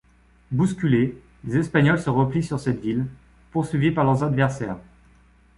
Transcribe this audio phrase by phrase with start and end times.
[0.49, 3.05] Bousculés, les Espagnols se replient sur cette ville,
[3.51, 4.79] poursuivis par leurs adversaires.